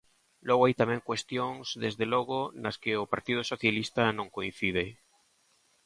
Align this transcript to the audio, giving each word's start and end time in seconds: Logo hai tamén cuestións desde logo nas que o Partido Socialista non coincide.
Logo 0.47 0.63
hai 0.65 0.73
tamén 0.81 1.05
cuestións 1.09 1.65
desde 1.83 2.05
logo 2.13 2.39
nas 2.63 2.75
que 2.83 2.93
o 3.03 3.09
Partido 3.13 3.41
Socialista 3.51 4.03
non 4.17 4.33
coincide. 4.35 4.85